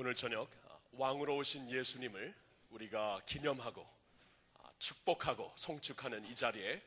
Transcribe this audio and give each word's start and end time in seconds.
오늘 0.00 0.14
저녁 0.14 0.48
왕으로 0.92 1.38
오신 1.38 1.72
예수님을 1.72 2.32
우리가 2.70 3.20
기념하고 3.26 3.84
아, 4.54 4.70
축복하고 4.78 5.52
송축하는 5.56 6.24
이 6.26 6.36
자리에 6.36 6.80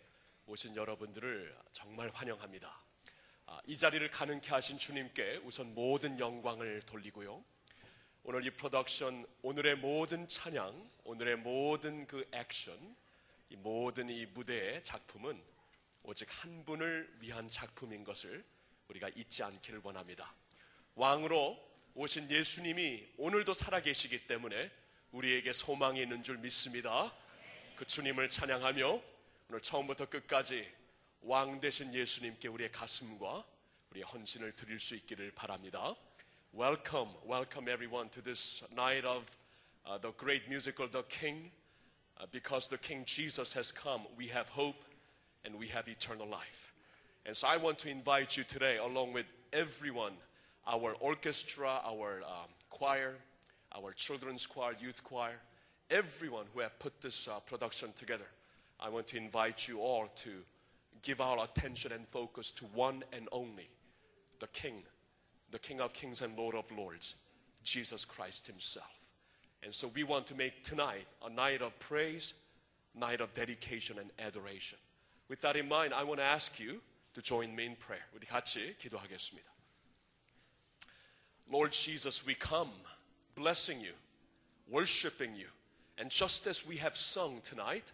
오신 0.48 0.78
여러분들을 0.78 1.54
정말 1.74 2.10
환영합니다. 2.14 2.74
아, 3.48 3.60
이 3.66 3.78
자리를 3.78 4.10
가능케 4.10 4.52
하신 4.52 4.78
주님께 4.78 5.42
우선 5.44 5.76
모든 5.76 6.20
영광을 6.20 6.84
돌리고요. 6.84 7.44
오늘 8.24 8.46
이 8.46 8.50
프로덕션, 8.52 9.28
오늘의 9.42 9.76
모든 9.76 10.26
찬양, 10.26 10.90
오늘의 11.04 11.36
모든 11.36 12.08
그 12.08 12.26
액션, 12.32 12.96
이 13.50 13.58
모든 13.58 14.10
이 14.10 14.26
무대의 14.26 14.86
작품은 14.86 15.38
오직 16.04 16.30
한 16.32 16.64
분을 16.64 17.14
위한 17.20 17.50
작품인 17.50 18.06
것을 18.06 18.42
우리가 18.88 19.10
잊지 19.10 19.44
않기를 19.44 19.82
원합니다. 19.84 20.34
왕으로 20.96 21.71
오신 21.95 22.31
예수님이 22.31 23.07
오늘도 23.19 23.53
살아계시기 23.55 24.27
때문에 24.27 24.71
우리에게 25.13 25.53
소망이 25.53 26.03
있는 26.03 26.23
줄 26.23 26.39
믿습니다. 26.39 27.13
그 27.77 27.87
주님을 27.87 28.29
찬양하며 28.29 29.03
오늘 29.49 29.61
처음부터 29.61 30.07
끝까지 30.09 30.71
왕 31.23 31.61
되신 31.61 31.95
예수님께 31.95 32.49
우리의 32.49 32.73
가슴과 32.73 33.45
우리의 33.91 34.05
헌신을 34.05 34.53
드릴 34.53 34.79
수 34.79 34.95
있기를 34.95 35.33
바랍니다. 35.33 35.95
Welcome, 36.55 37.15
welcome 37.27 37.71
everyone 37.71 38.11
to 38.11 38.23
this 38.23 38.65
night 38.73 39.07
of 39.07 39.25
uh, 39.87 39.99
the 40.01 40.13
great 40.17 40.47
musical 40.49 40.91
The 40.91 41.05
King. 41.09 41.51
Uh, 42.19 42.25
because 42.33 42.67
the 42.69 42.79
King 42.79 43.05
Jesus 43.05 43.53
has 43.53 43.71
come, 43.71 44.07
we 44.17 44.29
have 44.29 44.49
hope 44.49 44.83
and 45.45 45.55
we 45.59 45.69
have 45.69 45.87
eternal 45.87 46.27
life. 46.27 46.73
And 47.27 47.37
so 47.37 47.47
I 47.47 47.59
want 47.59 47.79
to 47.81 47.91
invite 47.91 48.39
you 48.39 48.45
today, 48.45 48.79
along 48.79 49.13
with 49.13 49.27
everyone, 49.53 50.15
our 50.67 50.95
orchestra, 51.01 51.81
our 51.85 52.23
um, 52.25 52.51
choir, 52.71 53.15
our 53.75 53.93
children's 53.93 54.47
choir, 54.47 54.75
youth 54.81 55.03
choir, 55.05 55.37
everyone 55.91 56.47
who 56.53 56.61
have 56.61 56.79
put 56.79 57.01
this 57.01 57.29
uh, 57.29 57.39
production 57.41 57.91
together. 57.95 58.27
I 58.81 58.89
want 58.89 59.07
to 59.09 59.17
invite 59.17 59.69
you 59.69 59.81
all 59.81 60.09
to 60.17 60.31
give 61.03 61.21
our 61.21 61.45
attention 61.45 61.93
and 61.93 62.07
focus 62.09 62.51
to 62.53 62.65
one 62.67 63.05
and 63.13 63.29
only, 63.33 63.69
the 64.41 64.49
King, 64.49 64.83
the 65.51 65.59
King 65.59 65.81
of 65.81 65.93
Kings 65.93 66.21
and 66.21 66.37
Lord 66.37 66.55
of 66.55 66.71
Lords, 66.77 67.15
Jesus 67.63 68.05
Christ 68.05 68.47
Himself. 68.47 68.91
And 69.63 69.75
so 69.75 69.91
we 69.95 70.05
want 70.05 70.27
to 70.29 70.35
make 70.35 70.65
tonight 70.65 71.07
a 71.25 71.31
night 71.31 71.63
of 71.63 71.79
praise, 71.79 72.35
night 72.95 73.21
of 73.21 73.35
dedication 73.35 73.99
and 73.99 74.11
adoration. 74.19 74.79
With 75.29 75.41
that 75.41 75.57
in 75.57 75.69
mind, 75.69 75.93
I 75.95 76.05
want 76.05 76.21
to 76.21 76.25
ask 76.25 76.61
you 76.61 76.81
to 77.15 77.23
join 77.23 77.55
me 77.55 77.67
in 77.67 77.77
prayer. 77.77 78.05
우리 78.15 78.27
같이 78.27 78.77
기도하겠습니다. 78.79 79.51
Lord 81.52 81.74
Jesus, 81.74 82.26
we 82.26 82.34
come 82.34 82.70
blessing 83.36 83.82
you, 83.82 83.92
worshiping 84.70 85.36
you. 85.36 85.48
And 85.98 86.10
just 86.10 86.48
as 86.48 86.66
we 86.66 86.78
have 86.78 86.96
sung 86.96 87.42
tonight, 87.44 87.92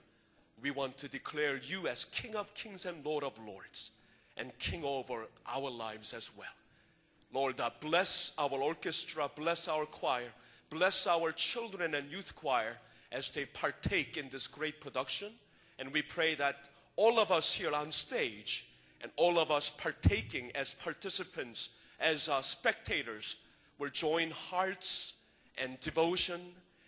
we 0.62 0.70
want 0.70 0.98
to 1.00 1.08
declare 1.08 1.58
you 1.58 1.88
as 1.88 2.06
King 2.06 2.36
of 2.36 2.54
kings 2.54 2.86
and 2.86 3.04
Lord 3.04 3.24
of 3.24 3.34
lords 3.46 3.92
and 4.38 4.58
King 4.60 4.84
over 4.84 5.26
our 5.48 5.72
lives 5.72 6.14
as 6.14 6.30
well. 6.38 6.48
Lord, 7.34 7.60
uh, 7.60 7.72
bless 7.82 8.32
our 8.38 8.50
orchestra, 8.50 9.30
bless 9.36 9.68
our 9.68 9.86
choir, 9.86 10.30
bless 10.70 11.08
our 11.08 11.32
children 11.32 11.96
and 11.96 12.12
youth 12.12 12.36
choir 12.36 12.78
as 13.12 13.30
they 13.30 13.46
partake 13.46 14.18
in 14.18 14.30
this 14.30 14.48
great 14.48 14.80
production. 14.80 15.32
And 15.80 15.92
we 15.92 16.04
pray 16.04 16.36
that 16.36 16.70
all 16.96 17.20
of 17.20 17.32
us 17.32 17.54
here 17.54 17.74
on 17.74 17.92
stage 17.92 18.68
and 19.02 19.12
all 19.16 19.40
of 19.40 19.52
us 19.52 19.70
partaking 19.70 20.52
as 20.56 20.74
participants, 20.74 21.70
as 22.00 22.30
uh, 22.30 22.42
spectators, 22.42 23.36
will 23.79 23.91
join 23.91 24.31
hearts 24.31 25.15
and 25.59 25.79
devotion 25.81 26.41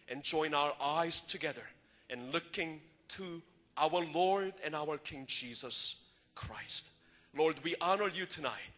and 0.09 0.23
join 0.23 0.55
our 0.55 0.73
eyes 0.81 1.21
together 1.21 1.65
and 2.11 2.33
looking 2.33 2.81
to 3.09 3.43
our 3.77 4.05
Lord 4.13 4.53
and 4.65 4.75
our 4.75 4.99
King 4.99 5.25
Jesus 5.27 5.97
Christ. 6.35 6.91
Lord, 7.37 7.57
we 7.65 7.75
honor 7.81 8.09
you 8.09 8.27
tonight. 8.27 8.73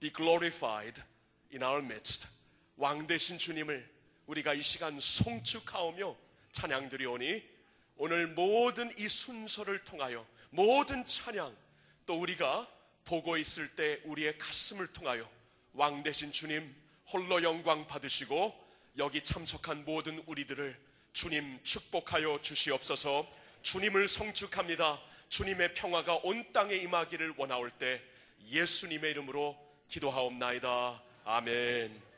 Be 0.00 0.10
glorified 0.10 1.02
in 1.50 1.62
our 1.62 1.82
midst. 1.82 2.26
왕 2.76 3.06
되신 3.06 3.38
주님을 3.38 3.88
우리가 4.28 4.54
이 4.54 4.62
시간 4.62 5.00
송축하오며 5.00 6.16
찬양드리오니 6.52 7.42
오늘 7.96 8.28
모든 8.28 8.96
이 8.96 9.08
순서를 9.08 9.84
통하여 9.84 10.24
모든 10.50 11.04
찬양 11.04 11.54
또 12.06 12.20
우리가 12.20 12.68
보고 13.04 13.36
있을 13.36 13.74
때 13.74 14.00
우리의 14.04 14.38
가슴을 14.38 14.86
통하여 14.88 15.28
왕 15.72 16.02
되신 16.02 16.30
주님 16.30 16.74
홀로 17.13 17.43
영광 17.43 17.85
받으시고 17.85 18.59
여기 18.97 19.21
참석한 19.21 19.85
모든 19.85 20.23
우리들을 20.25 20.75
주님 21.13 21.59
축복하여 21.61 22.39
주시옵소서 22.41 23.29
주님을 23.61 24.07
송축합니다. 24.07 24.99
주님의 25.29 25.75
평화가 25.75 26.21
온 26.23 26.43
땅에 26.51 26.73
임하기를 26.73 27.35
원하올 27.37 27.69
때 27.69 28.01
예수님의 28.49 29.11
이름으로 29.11 29.55
기도하옵나이다. 29.87 31.03
아멘. 31.23 32.12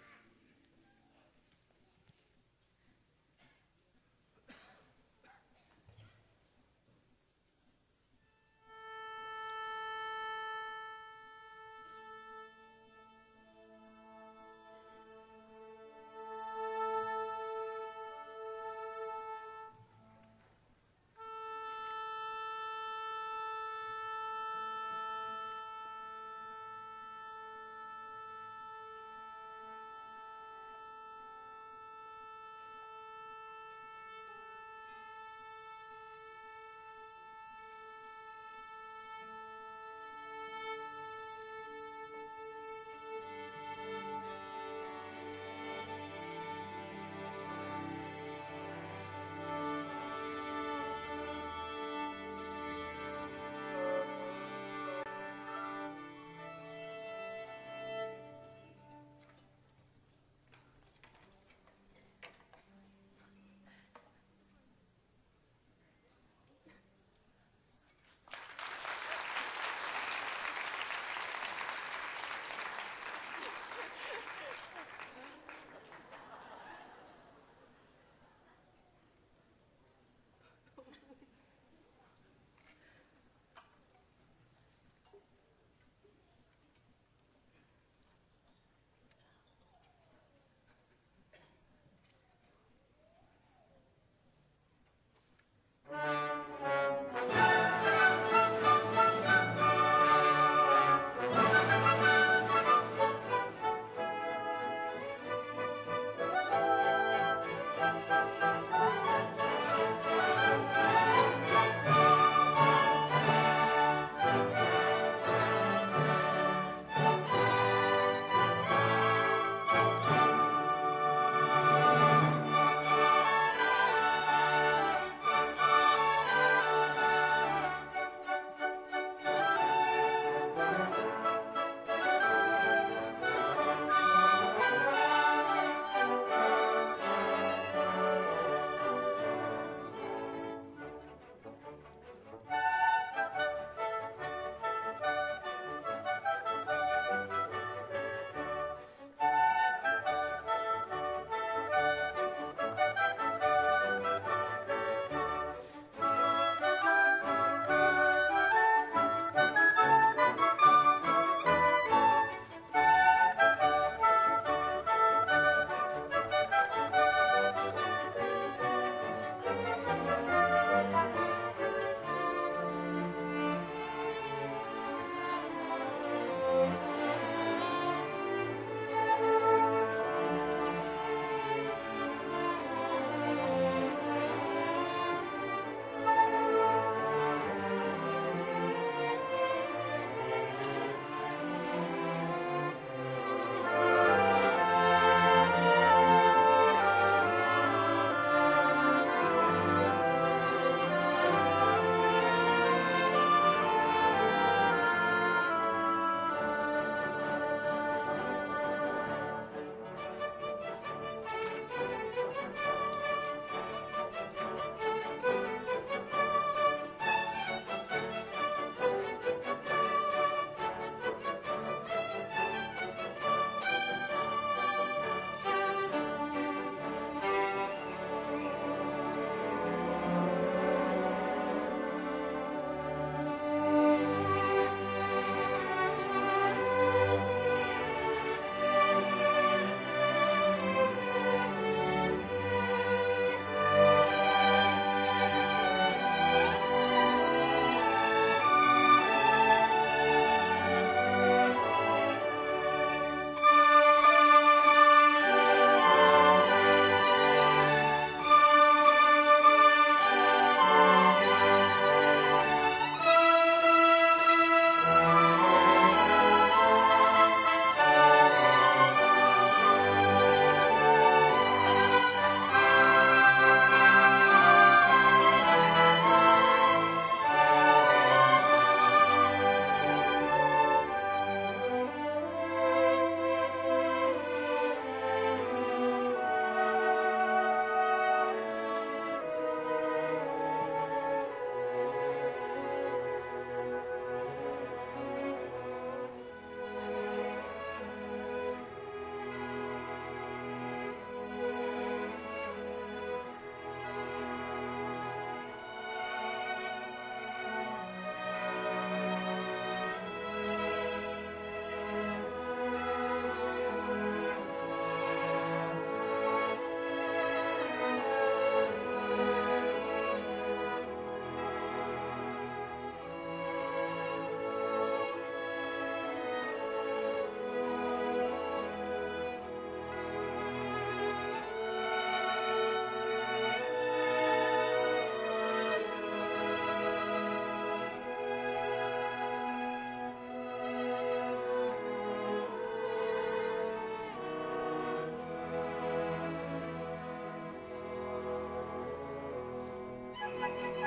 Thank 350.62 350.78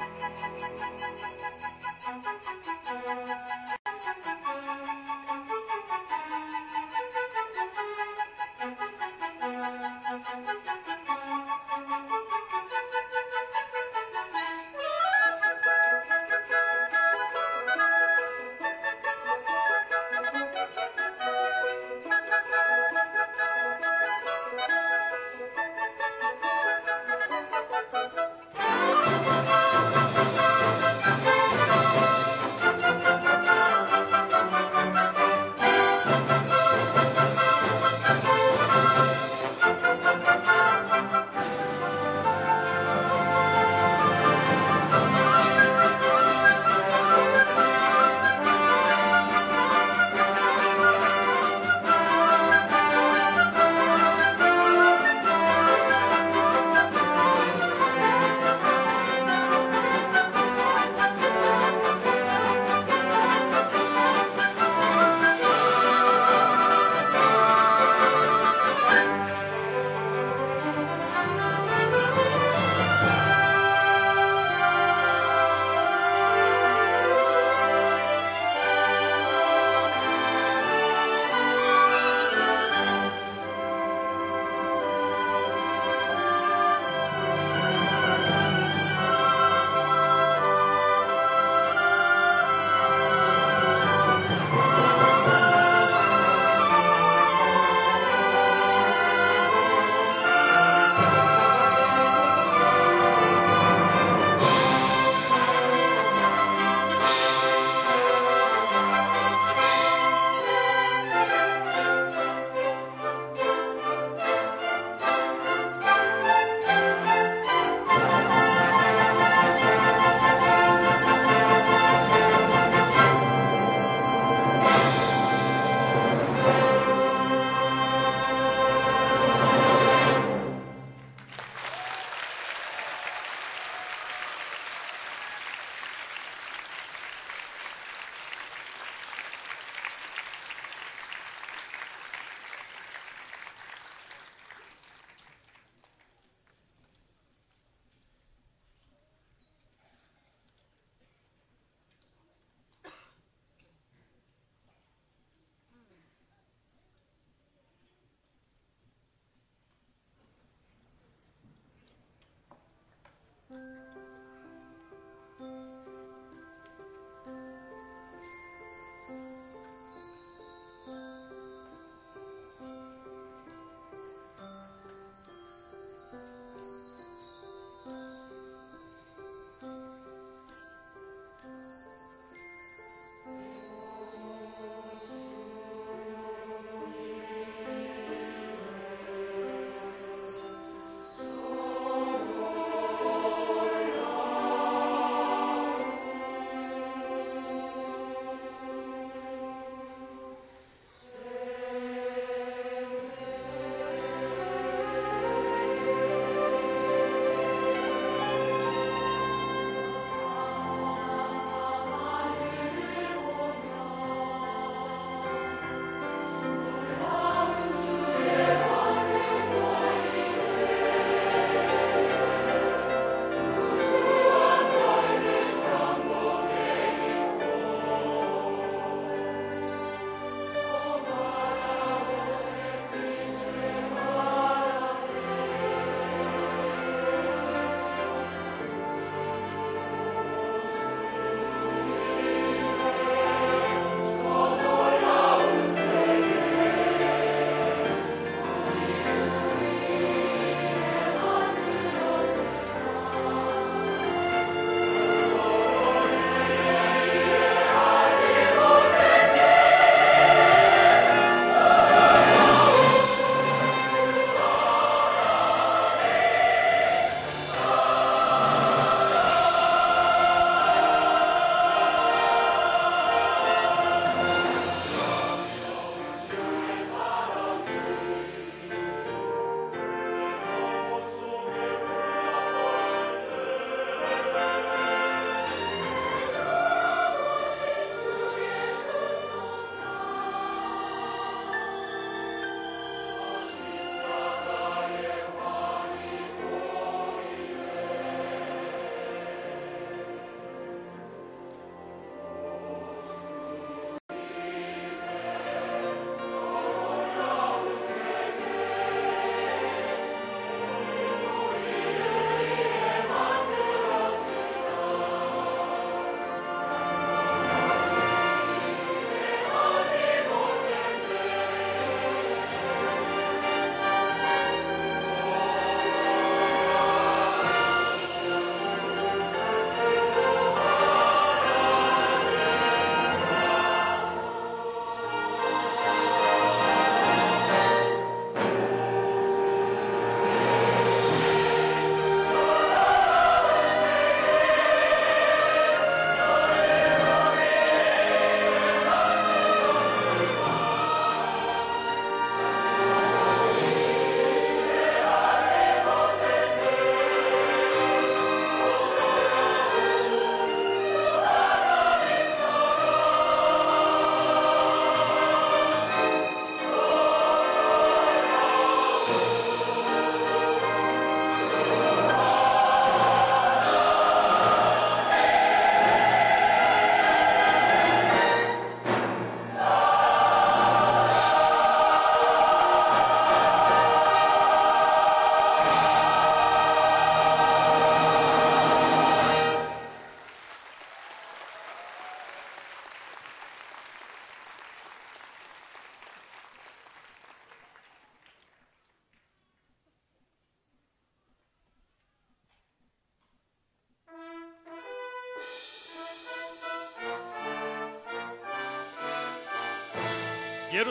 you. 0.00 0.11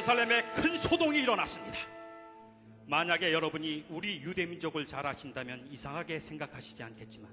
예루살렘에 0.01 0.41
큰 0.53 0.75
소동이 0.77 1.21
일어났습니다. 1.21 1.77
만약에 2.87 3.31
여러분이 3.31 3.85
우리 3.89 4.19
유대민족을 4.21 4.87
잘 4.87 5.05
아신다면 5.05 5.67
이상하게 5.69 6.17
생각하시지 6.17 6.81
않겠지만 6.81 7.31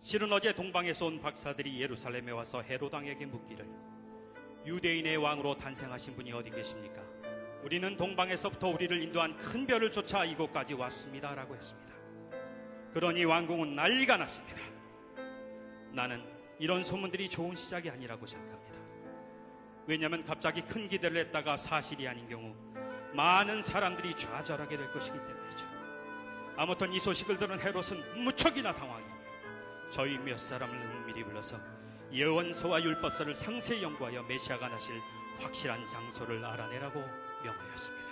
실은 0.00 0.32
어제 0.32 0.54
동방에서 0.54 1.06
온 1.06 1.20
박사들이 1.20 1.80
예루살렘에 1.80 2.30
와서 2.30 2.62
헤로당에게 2.62 3.26
묻기를 3.26 3.68
유대인의 4.64 5.16
왕으로 5.16 5.56
탄생하신 5.56 6.14
분이 6.14 6.32
어디 6.32 6.50
계십니까? 6.50 7.02
우리는 7.64 7.96
동방에서부터 7.96 8.68
우리를 8.68 9.02
인도한 9.02 9.36
큰 9.36 9.66
별을 9.66 9.90
쫓아 9.90 10.24
이곳까지 10.24 10.74
왔습니다. 10.74 11.34
라고 11.34 11.56
했습니다. 11.56 11.92
그러니 12.92 13.24
왕궁은 13.24 13.74
난리가 13.74 14.18
났습니다. 14.18 14.60
나는 15.90 16.22
이런 16.60 16.84
소문들이 16.84 17.28
좋은 17.28 17.56
시작이 17.56 17.90
아니라고 17.90 18.24
생각합니다. 18.24 18.81
왜냐하면 19.92 20.24
갑자기 20.24 20.62
큰 20.62 20.88
기대를 20.88 21.18
했다가 21.18 21.58
사실이 21.58 22.08
아닌 22.08 22.26
경우 22.26 22.54
많은 23.12 23.60
사람들이 23.60 24.16
좌절하게 24.16 24.78
될 24.78 24.90
것이기 24.90 25.18
때문이죠. 25.18 25.66
아무튼 26.56 26.90
이 26.94 26.98
소식을 26.98 27.36
들은 27.36 27.60
헤롯은 27.60 28.24
무척이나 28.24 28.72
당황해 28.72 29.04
저희 29.90 30.16
몇 30.16 30.38
사람을 30.38 30.74
은밀히 30.74 31.22
불러서 31.22 31.60
예언서와 32.10 32.82
율법서를 32.82 33.34
상세히 33.34 33.82
연구하여 33.82 34.22
메시아가 34.22 34.66
나실 34.68 34.98
확실한 35.38 35.86
장소를 35.86 36.42
알아내라고 36.42 36.98
명하였습니다. 37.44 38.11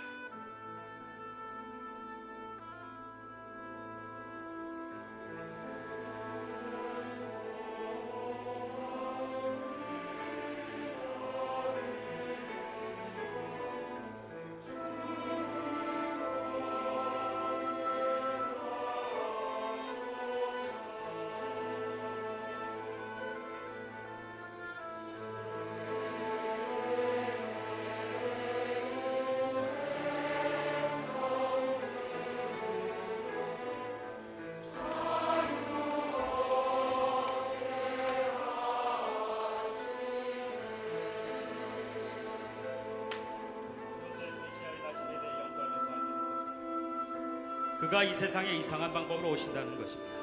그가 47.91 48.05
이 48.05 48.15
세상에 48.15 48.53
이상한 48.53 48.93
방법으로 48.93 49.31
오신다는 49.31 49.76
것입니다. 49.76 50.15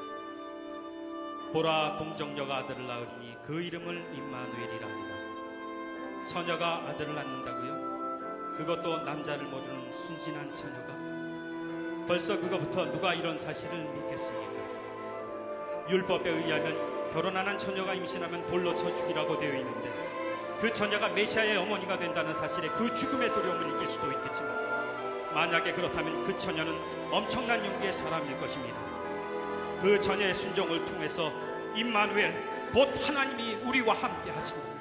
보라 1.52 1.98
동정녀가 1.98 2.56
아들을 2.56 2.86
낳으리니 2.86 3.36
그 3.44 3.60
이름을 3.60 4.06
임마누엘이라 4.14 4.88
하리라. 4.88 6.24
처녀가 6.24 6.76
아들을 6.88 7.14
낳는다고요? 7.14 8.54
그것도 8.56 9.02
남자를 9.02 9.44
모르는 9.44 9.92
순진한 9.92 10.54
처녀가 10.54 10.96
벌써 12.06 12.40
그거부터 12.40 12.90
누가 12.90 13.12
이런 13.12 13.36
사실을 13.36 13.84
믿겠습니까? 13.84 15.88
율법에 15.90 16.30
의하면 16.30 17.10
결혼한 17.10 17.48
한 17.48 17.58
처녀가 17.58 17.92
임신하면 17.92 18.46
돌로 18.46 18.74
쳐 18.74 18.94
죽이라고 18.94 19.36
되어 19.36 19.58
있는데 19.58 19.92
그 20.58 20.72
처녀가 20.72 21.10
메시아의 21.10 21.58
어머니가 21.58 21.98
된다는 21.98 22.32
사실에 22.32 22.70
그 22.70 22.94
죽음의 22.94 23.34
두려움을 23.34 23.74
이길 23.74 23.86
수도 23.86 24.10
있겠지만 24.10 24.67
만약에 25.34 25.72
그렇다면 25.72 26.22
그 26.22 26.36
처녀는 26.38 26.78
엄청난 27.10 27.64
용기의 27.64 27.92
사람일 27.92 28.38
것입니다. 28.38 28.78
그 29.80 30.00
처녀의 30.00 30.34
순종을 30.34 30.84
통해서 30.84 31.32
임마누엘 31.74 32.70
곧 32.72 32.88
하나님이 33.06 33.56
우리와 33.64 33.94
함께 33.94 34.30
하신다. 34.30 34.77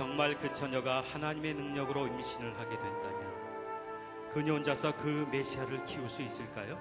정말 0.00 0.34
그 0.34 0.50
처녀가 0.54 1.02
하나님의 1.02 1.52
능력으로 1.52 2.06
임신을 2.06 2.58
하게 2.58 2.70
된다면 2.70 4.30
그녀 4.32 4.54
혼자서 4.54 4.96
그 4.96 5.28
메시아를 5.30 5.84
키울 5.84 6.08
수 6.08 6.22
있을까요? 6.22 6.78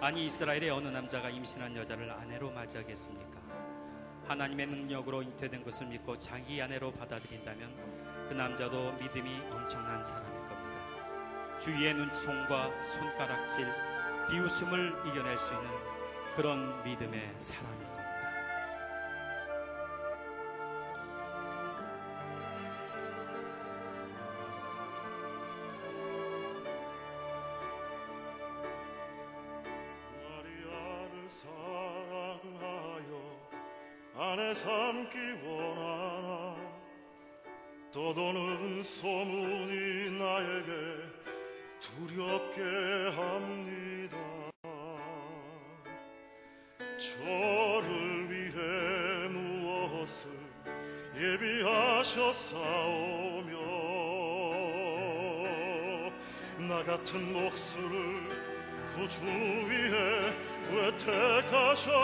아니 0.00 0.24
이스라엘의 0.24 0.70
어느 0.70 0.88
남자가 0.88 1.28
임신한 1.28 1.76
여자를 1.76 2.10
아내로 2.10 2.50
맞이하겠습니까? 2.52 3.38
하나님의 4.26 4.68
능력으로 4.68 5.20
잉태된 5.20 5.62
것을 5.62 5.88
믿고 5.88 6.16
자기 6.16 6.62
아내로 6.62 6.92
받아들인다면 6.92 8.26
그 8.30 8.32
남자도 8.32 8.92
믿음이 8.92 9.42
엄청난 9.50 10.02
사람일 10.02 10.32
겁니다. 10.48 11.58
주위의 11.58 11.92
눈총과 11.92 12.82
손가락질, 12.82 13.66
비웃음을 14.30 15.02
이겨낼 15.08 15.38
수 15.38 15.52
있는 15.52 15.68
그런 16.34 16.82
믿음의 16.84 17.34
사람일 17.38 17.84
겁니다. 17.84 17.99
예비하셨사오며 51.20 52.40
나 56.66 56.82
같은 56.82 57.32
목수를 57.34 58.22
구주 58.94 59.22
위에 59.26 60.34
왜 60.72 60.96
택하셨나요 60.96 62.00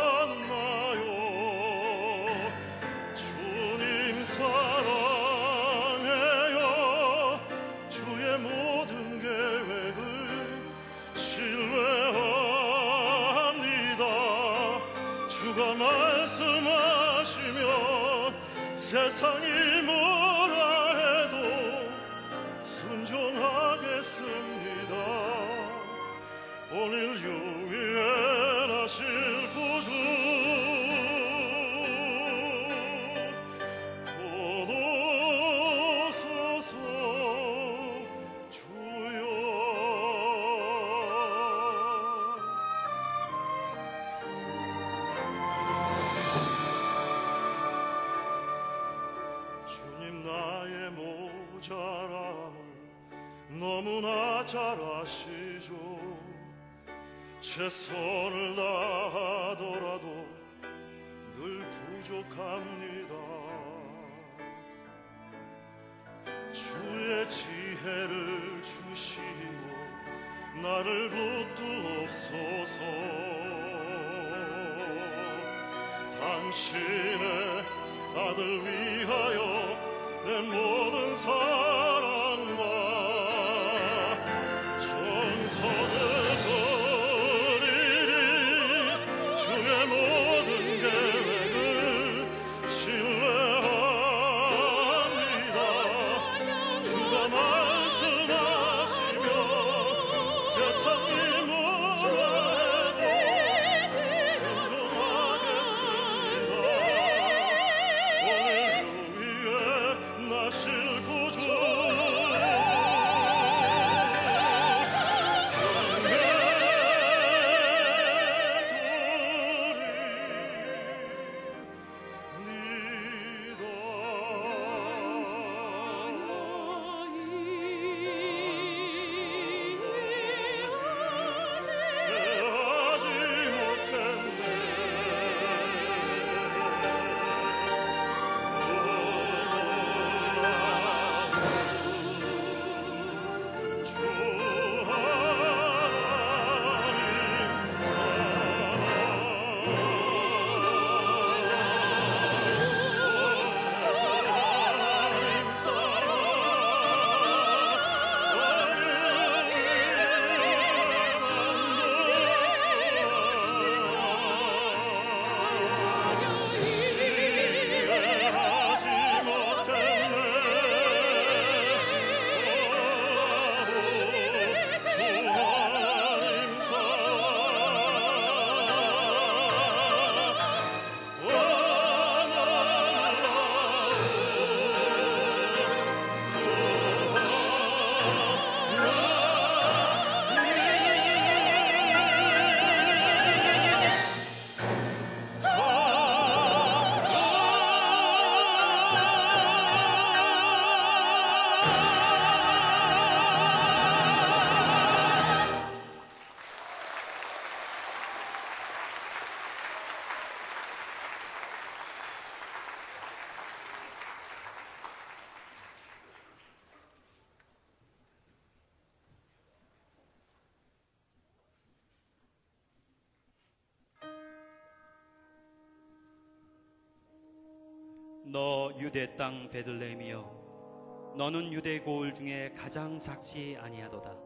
너 228.28 228.72
유대 228.80 229.14
땅 229.14 229.48
베들레헴이여 229.50 231.14
너는 231.16 231.52
유대 231.52 231.78
고을 231.78 232.12
중에 232.12 232.52
가장 232.56 232.98
작지 232.98 233.56
아니하도다. 233.60 234.16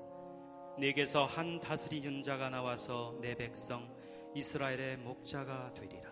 네게서 0.79 1.27
한 1.27 1.61
다스리는 1.61 2.23
자가 2.23 2.49
나와서 2.49 3.15
내 3.21 3.35
백성 3.35 3.95
이스라엘의 4.35 4.97
목자가 4.97 5.75
되리라. 5.75 6.11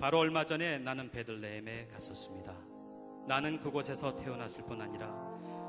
바로 0.00 0.18
얼마 0.18 0.46
전에 0.46 0.78
나는 0.78 1.10
베들레헴에 1.10 1.88
갔었습니다. 1.88 2.56
나는 3.28 3.60
그곳에서 3.60 4.16
태어났을 4.16 4.64
뿐 4.64 4.80
아니라 4.80 5.14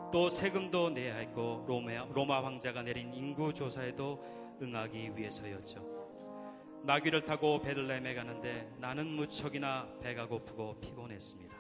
또 0.10 0.30
세금도 0.30 0.92
내야 0.92 1.18
했고 1.18 1.66
로마, 1.68 2.06
로마 2.14 2.46
황제가 2.46 2.84
내린 2.84 3.14
인구 3.14 3.54
조사에도 3.54 4.24
응하기 4.62 5.18
위해서였죠 5.18 5.97
나귀를 6.88 7.26
타고 7.26 7.62
베들레헴에 7.62 8.16
가는데 8.16 8.72
나는 8.78 9.08
무척이나 9.08 9.86
배가 10.02 10.26
고프고 10.26 10.80
피곤했습니다. 10.80 11.54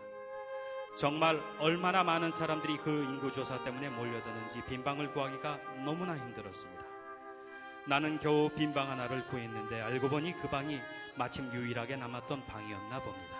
정말 0.97 1.41
얼마나 1.59 2.01
많은 2.01 2.31
사람들이 2.31 2.77
그 2.77 3.03
인구 3.03 3.29
조사 3.29 3.61
때문에 3.61 3.89
몰려드는지 3.89 4.63
빈방을 4.69 5.11
구하기가 5.11 5.83
너무나 5.83 6.17
힘들었습니다. 6.17 6.81
나는 7.89 8.19
겨우 8.19 8.49
빈방 8.49 8.89
하나를 8.89 9.27
구했는데 9.27 9.81
알고 9.81 10.07
보니 10.07 10.31
그 10.41 10.47
방이 10.47 10.79
마침 11.17 11.53
유일하게 11.53 11.97
남았던 11.97 12.45
방이었나 12.45 13.01
봅니다. 13.01 13.37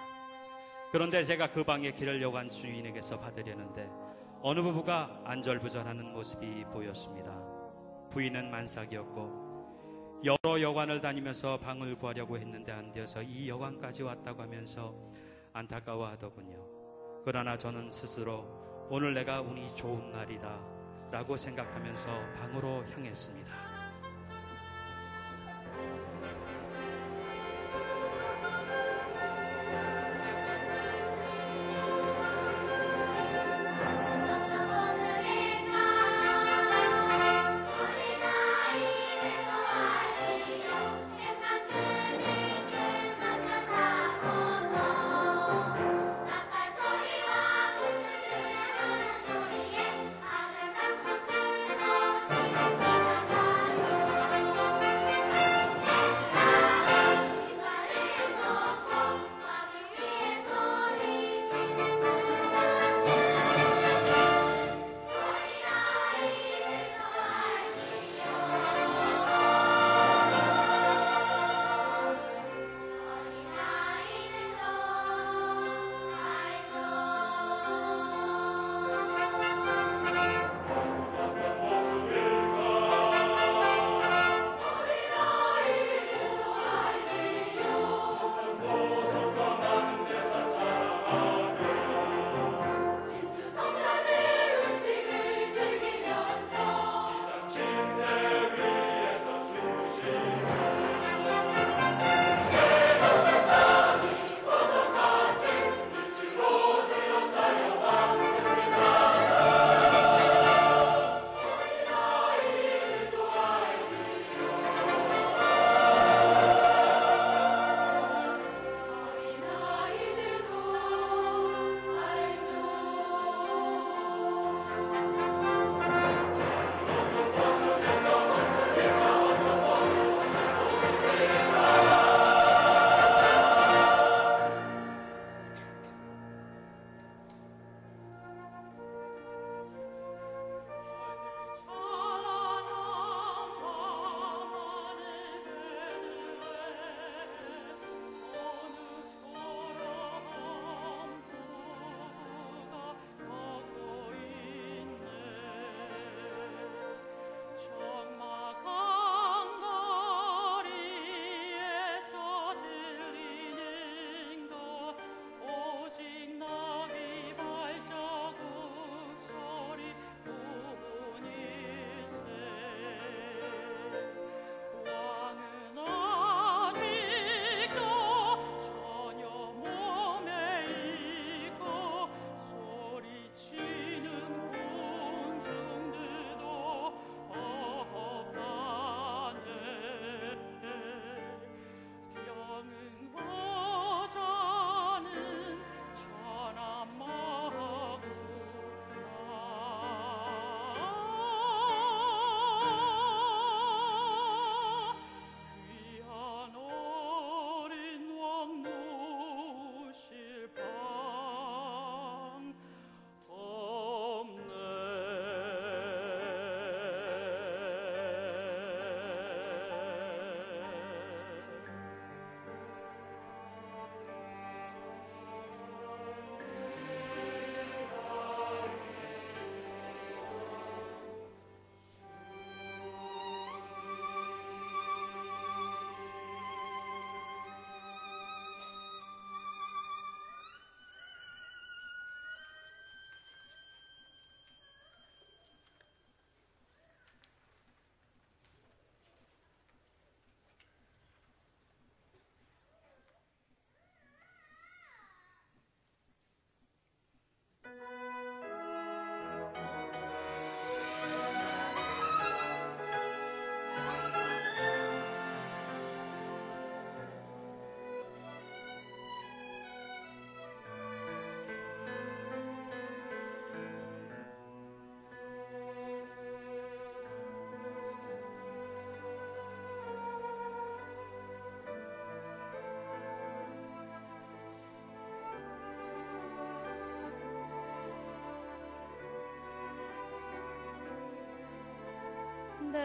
그런데 0.91 1.23
제가 1.23 1.51
그 1.51 1.63
방의 1.63 1.95
길을 1.95 2.21
여관 2.21 2.49
주인에게서 2.49 3.17
받으려는데 3.21 3.89
어느 4.41 4.61
부부가 4.61 5.21
안절부절하는 5.23 6.11
모습이 6.11 6.65
보였습니다. 6.65 7.31
부인은 8.11 8.51
만삭이었고 8.51 9.46
여러 10.23 10.59
여관을 10.59 10.99
다니면서 10.99 11.59
방을 11.59 11.95
구하려고 11.95 12.37
했는데 12.37 12.71
안 12.71 12.91
되어서 12.91 13.21
이 13.21 13.47
여관까지 13.49 14.01
왔다고 14.01 14.41
하면서 14.41 14.95
안타까워 15.53 16.07
하더군요. 16.07 16.57
그러나 17.23 17.57
저는 17.57 17.91
스스로 17.91 18.87
오늘 18.89 19.13
내가 19.13 19.41
운이 19.41 19.75
좋은 19.75 20.11
날이다 20.11 20.59
라고 21.11 21.37
생각하면서 21.37 22.07
방으로 22.35 22.83
향했습니다. 22.87 23.66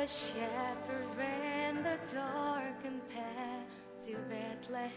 the 0.01 0.07
shepherds 0.07 1.11
ran 1.19 1.83
the 1.83 1.99
darkened 2.13 3.03
path 3.11 3.67
to 4.07 4.17
Bethlehem 4.31 4.91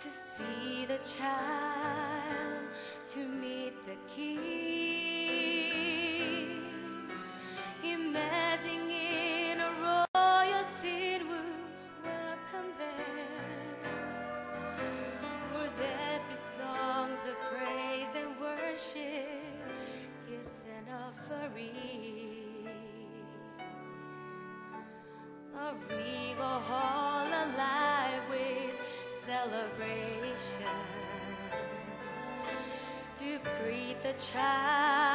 to 0.00 0.08
see 0.36 0.86
the 0.86 0.98
child, 1.04 2.64
to 3.10 3.20
meet 3.28 3.74
the 3.86 3.96
king. 4.14 5.03
The 34.04 34.12
child. 34.18 35.13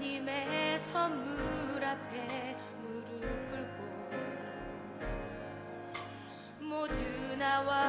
하나님의 0.00 0.78
선물 0.78 1.84
앞에 1.84 2.56
무릎 2.80 3.50
꿇고 3.50 3.76
나와 7.36 7.79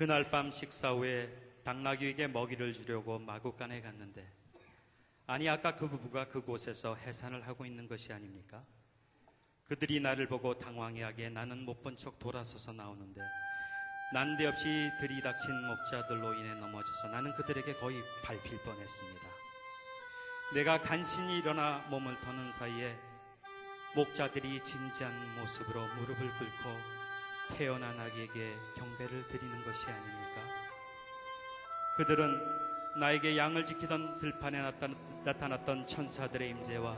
그날 0.00 0.30
밤 0.30 0.50
식사 0.50 0.92
후에 0.92 1.28
당나귀에게 1.62 2.28
먹이를 2.28 2.72
주려고 2.72 3.18
마구간에 3.18 3.82
갔는데 3.82 4.26
아니 5.26 5.46
아까 5.46 5.76
그 5.76 5.86
부부가 5.90 6.26
그곳에서 6.26 6.94
해산을 6.94 7.46
하고 7.46 7.66
있는 7.66 7.86
것이 7.86 8.10
아닙니까? 8.10 8.64
그들이 9.66 10.00
나를 10.00 10.26
보고 10.26 10.56
당황해하기에 10.56 11.28
나는 11.28 11.66
못 11.66 11.82
본 11.82 11.98
척 11.98 12.18
돌아서서 12.18 12.72
나오는데 12.72 13.20
난데없이 14.14 14.90
들이닥친 15.02 15.66
목자들로 15.66 16.32
인해 16.32 16.54
넘어져서 16.54 17.08
나는 17.08 17.34
그들에게 17.34 17.74
거의 17.74 18.00
밟힐 18.24 18.58
뻔했습니다. 18.62 19.20
내가 20.54 20.80
간신히 20.80 21.40
일어나 21.40 21.84
몸을 21.90 22.18
터는 22.20 22.50
사이에 22.52 22.96
목자들이 23.94 24.64
진지한 24.64 25.12
모습으로 25.40 25.86
무릎을 25.96 26.16
꿇고 26.38 27.09
태어난 27.56 27.98
아기에게 27.98 28.54
경배를 28.76 29.26
드리는 29.28 29.64
것이 29.64 29.86
아닙니까? 29.86 30.40
그들은 31.96 32.40
나에게 32.98 33.36
양을 33.36 33.66
지키던 33.66 34.18
들판에 34.18 34.60
나타- 34.62 34.88
나타났던 35.24 35.86
천사들의 35.86 36.48
임재와 36.50 36.96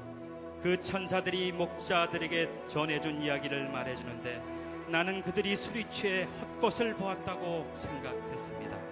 그 0.62 0.80
천사들이 0.80 1.52
목자들에게 1.52 2.66
전해준 2.68 3.20
이야기를 3.22 3.68
말해주는데 3.70 4.62
나는 4.88 5.22
그들이 5.22 5.56
술이 5.56 5.88
취해 5.90 6.24
헛것을 6.24 6.94
보았다고 6.94 7.70
생각했습니다. 7.74 8.91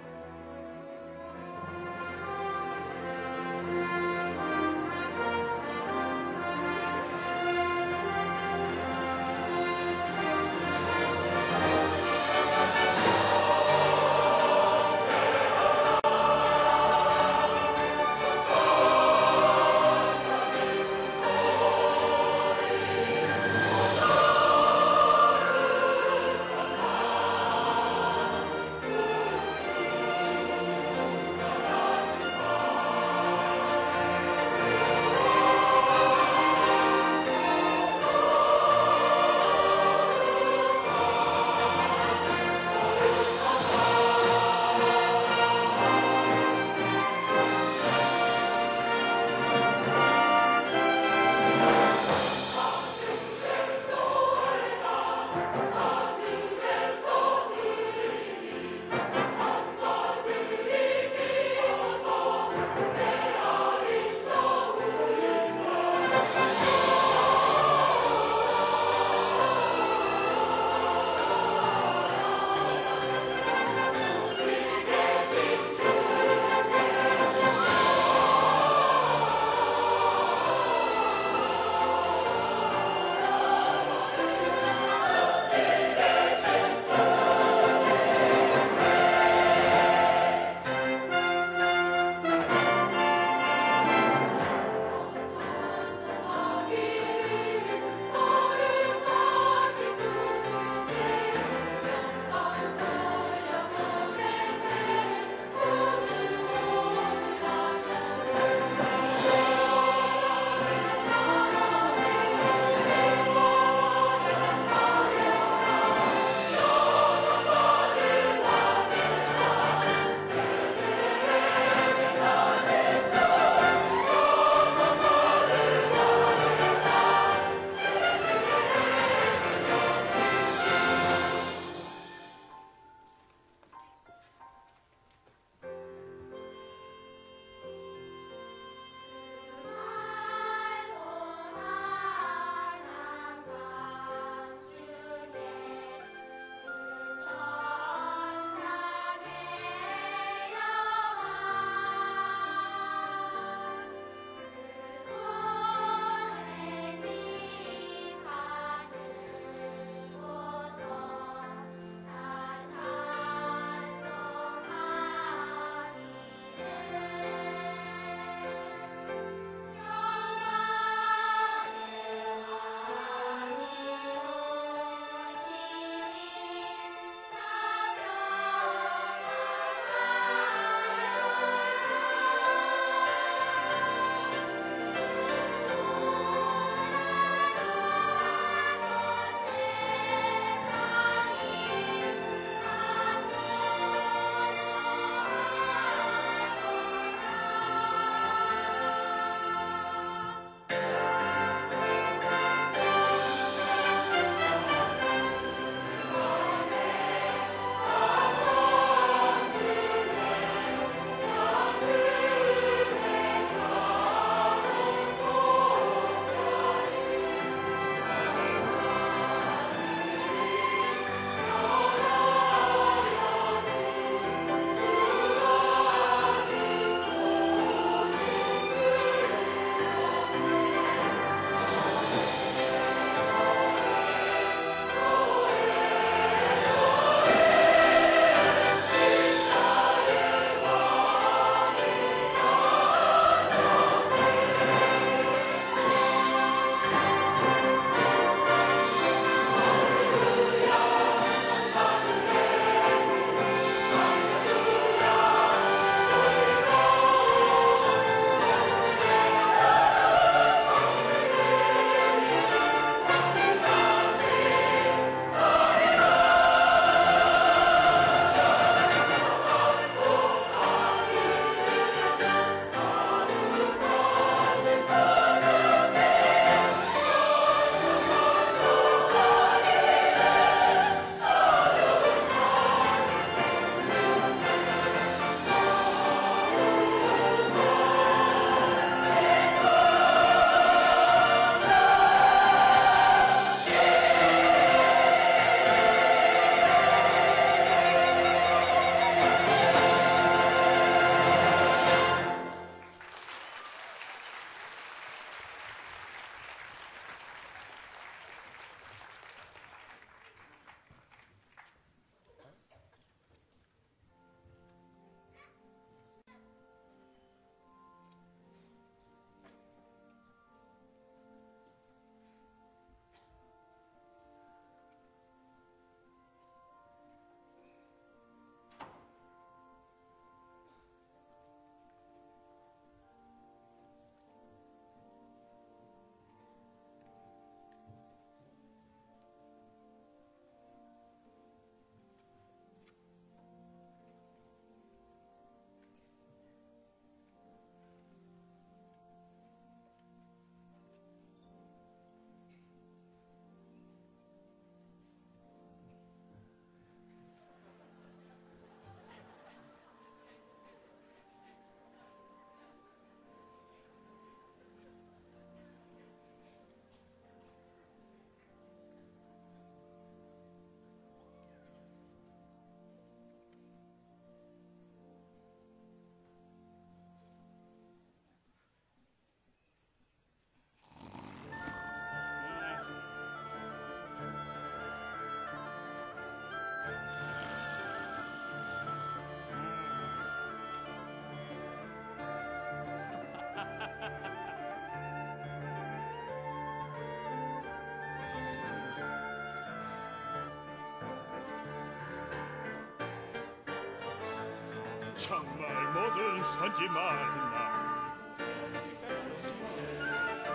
뭐든 405.28 406.42
선지 406.42 406.88
말라. 406.88 408.16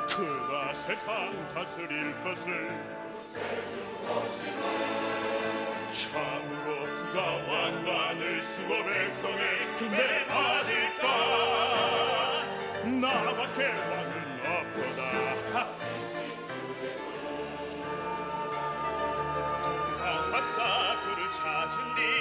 그가 0.10 0.74
세상 0.74 1.30
다스릴 1.54 2.16
것을 2.24 2.50
참으로 5.92 6.86
그가 6.88 7.18
왕관을 7.22 8.42
쓰고 8.44 8.70
백성의 8.84 9.44
힘에 9.78 10.26
받을까? 10.26 11.04
나밖에 13.02 13.68
왕은 13.68 14.14
없도다. 14.46 15.02
각 15.54 15.58
박사 20.32 20.58
그를 21.04 21.20
찾은 21.32 21.76
뒤 21.96 22.15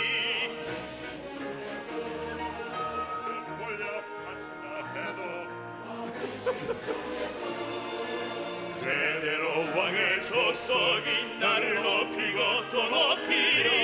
대대로 8.79 9.49
왕의 9.75 10.21
조석이 10.29 11.39
나를 11.41 11.75
높이고 11.83 12.39
또 12.71 12.83
높이리 12.91 13.84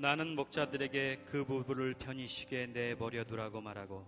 나는 0.00 0.36
목자들에게 0.36 1.24
그 1.26 1.44
부부를 1.44 1.94
편히 1.94 2.28
쉬게 2.28 2.68
내버려 2.68 3.24
두라고 3.24 3.60
말하고 3.60 4.06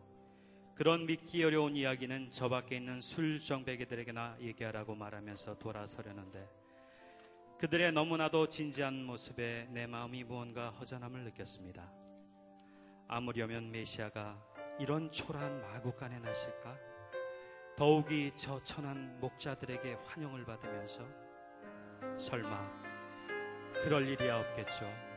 그런 0.77 1.05
믿기 1.05 1.43
어려운 1.43 1.75
이야기는 1.75 2.31
저 2.31 2.49
밖에 2.49 2.77
있는 2.77 3.01
술정배기들에게나 3.01 4.37
얘기하라고 4.41 4.95
말하면서 4.95 5.59
돌아서려는데 5.59 6.49
그들의 7.61 7.93
너무나도 7.93 8.49
진지한 8.49 9.05
모습에 9.05 9.67
내 9.69 9.87
마음이 9.87 10.25
무언가 10.25 10.71
허전함을 10.71 11.25
느꼈습니다. 11.25 11.93
아무려면 13.07 13.71
메시아가 13.71 14.43
이런 14.79 15.11
초라한 15.11 15.61
마국간에 15.61 16.21
나실까? 16.21 16.75
더욱이 17.77 18.33
저 18.35 18.63
천한 18.63 19.21
목자들에게 19.21 19.93
환영을 19.93 20.47
받으면서 20.47 21.07
설마 22.17 22.67
그럴 23.83 24.09
일이야 24.09 24.41
없겠죠. 24.41 25.10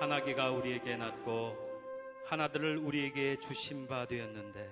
하나기가 0.00 0.50
우리에게 0.50 0.96
낳고 0.96 1.54
하나들을 2.24 2.78
우리에게 2.78 3.38
주신 3.38 3.86
바 3.86 4.06
되었는데 4.06 4.66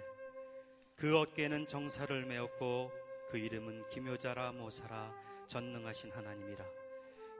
그 0.96 1.18
어깨에는 1.18 1.66
정사를 1.66 2.24
메었고 2.24 2.90
그 3.28 3.36
이름은 3.36 3.88
기묘자라 3.88 4.52
모사라 4.52 5.12
전능하신 5.46 6.12
하나님이라 6.12 6.64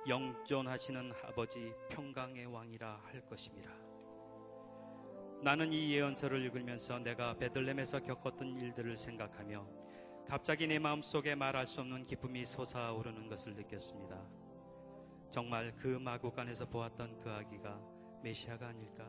영존하시는 0.06 1.14
아버지 1.24 1.72
평강의 1.88 2.44
왕이라 2.44 3.04
할 3.06 3.26
것입니다. 3.26 3.72
나는 5.42 5.72
이 5.72 5.94
예언서를 5.94 6.42
읽으면서 6.44 6.98
내가 6.98 7.32
베들렘에서 7.38 8.00
겪었던 8.00 8.60
일들을 8.60 8.96
생각하며 8.96 9.66
갑자기 10.28 10.66
내 10.66 10.78
마음속에 10.78 11.34
말할 11.34 11.66
수 11.66 11.80
없는 11.80 12.04
기쁨이 12.04 12.44
솟아오르는 12.44 13.28
것을 13.28 13.54
느꼈습니다. 13.54 14.37
정말 15.30 15.72
그 15.76 15.86
마구간에서 15.88 16.66
보았던 16.66 17.18
그 17.18 17.30
아기가 17.30 17.78
메시아가 18.22 18.68
아닐까? 18.68 19.04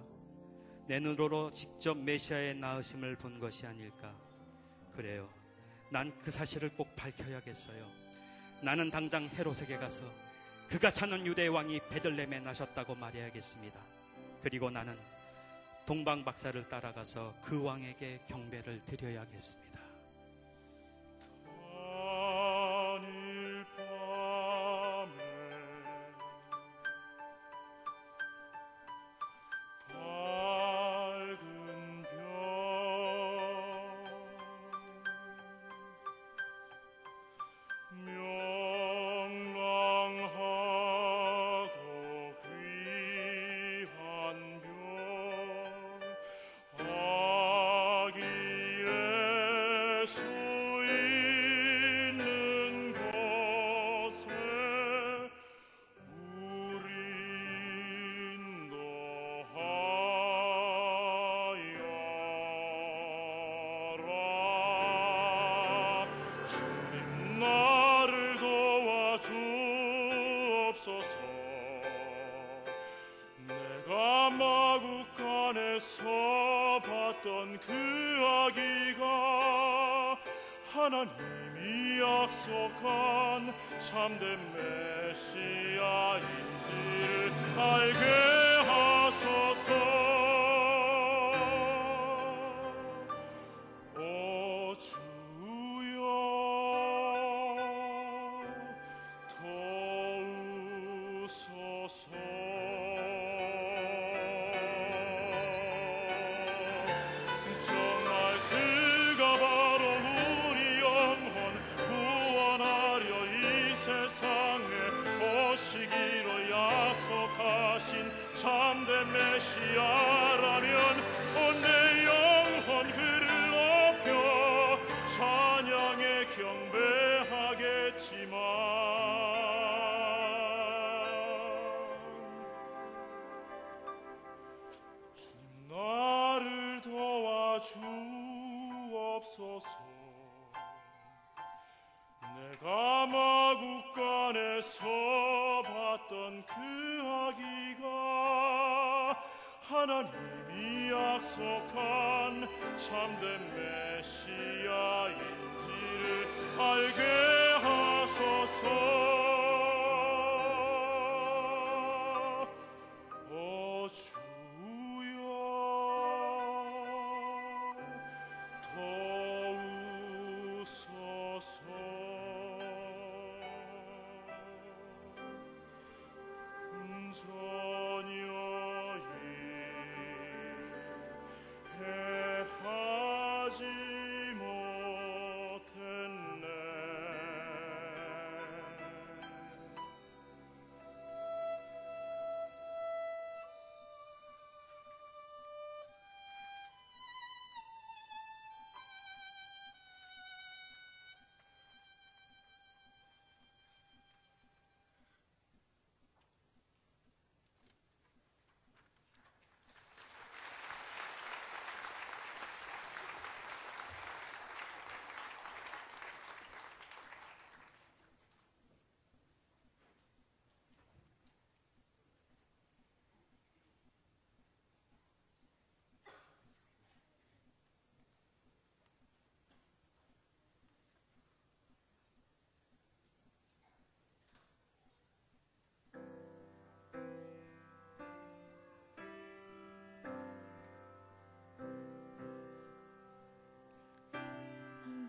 내 0.88 1.00
눈으로 1.00 1.52
직접 1.54 1.98
메시아의 1.98 2.56
나으심을 2.56 3.16
본 3.16 3.40
것이 3.40 3.66
아닐까? 3.66 4.14
그래요. 4.96 5.30
난 5.92 6.12
그 6.22 6.30
사실을 6.30 6.70
꼭 6.76 6.96
밝혀야겠어요. 6.96 7.86
나는 8.62 8.90
당장 8.90 9.28
헤롯에게 9.30 9.78
가서 9.78 10.04
그가 10.68 10.92
찾는 10.92 11.26
유대 11.26 11.48
왕이 11.48 11.80
베들렘에 11.90 12.40
나셨다고 12.42 12.96
말해야겠습니다. 12.96 13.80
그리고 14.44 14.70
나는 14.70 14.98
동방 15.86 16.24
박사를 16.24 16.68
따라가서 16.70 17.34
그 17.42 17.64
왕에게 17.64 18.26
경배를 18.28 18.86
드려야겠습니다. 18.86 19.69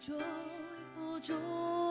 Trôi. 0.00 1.89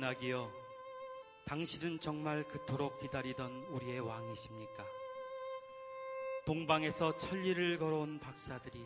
어린아기여 0.00 0.50
당신은 1.46 2.00
정말 2.00 2.42
그토록 2.44 2.98
기다리던 2.98 3.66
우리의 3.66 4.00
왕이십니까? 4.00 4.84
동방에서 6.46 7.16
천리를 7.16 7.78
걸어온 7.78 8.18
박사들이 8.18 8.82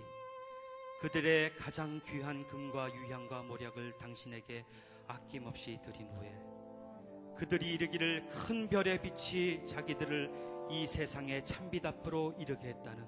그들의 1.00 1.54
가장 1.56 2.00
귀한 2.06 2.44
금과 2.46 2.92
유향과 2.92 3.44
모략을 3.44 3.96
당신에게 3.98 4.64
아낌없이 5.06 5.78
드린 5.84 6.08
후에 6.10 6.34
그들이 7.36 7.74
이르기를 7.74 8.28
큰 8.28 8.68
별의 8.68 9.00
빛이 9.00 9.64
자기들을 9.66 10.68
이 10.70 10.86
세상의 10.86 11.44
찬빛 11.44 11.86
앞으로 11.86 12.34
이르게 12.38 12.68
했다는 12.68 13.06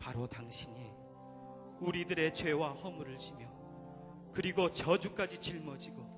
바로 0.00 0.26
당신이 0.26 0.90
우리들의 1.80 2.34
죄와 2.34 2.72
허물을 2.72 3.18
지며 3.18 3.48
그리고 4.32 4.70
저주까지 4.70 5.38
짊어지고 5.38 6.17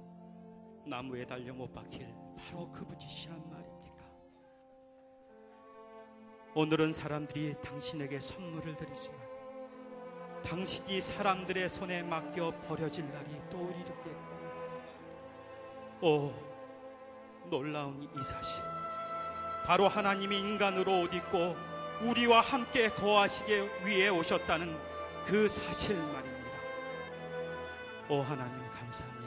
나무에 0.85 1.25
달려 1.25 1.53
못 1.53 1.73
박힐 1.73 2.07
바로 2.37 2.71
그 2.71 2.85
분이시란 2.85 3.51
말입니까? 3.51 4.05
오늘은 6.55 6.93
사람들이 6.93 7.55
당신에게 7.63 8.21
선물을 8.21 8.77
드리지만 8.77 9.21
당신이 10.45 11.01
사람들의 11.01 11.69
손에 11.69 12.03
맡겨 12.03 12.53
버려질 12.63 13.09
날이 13.11 13.41
또 13.51 13.71
이르겠고 13.71 14.31
오 16.03 16.33
놀라운 17.49 18.03
이 18.03 18.23
사실 18.23 18.63
바로 19.65 19.87
하나님이 19.87 20.39
인간으로 20.39 21.03
옷 21.03 21.15
입고 21.15 21.55
우리와 22.03 22.41
함께 22.41 22.89
거하시게 22.89 23.85
위해 23.85 24.09
오셨다는 24.09 24.77
그 25.27 25.47
사실 25.49 25.97
말입니다. 25.97 26.51
오 28.09 28.23
하나님 28.23 28.59
감사합니다. 28.71 29.20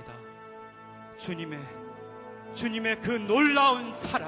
주님의 1.18 1.60
주님의 2.54 3.02
그 3.02 3.12
놀라운 3.12 3.92
사랑. 3.92 4.23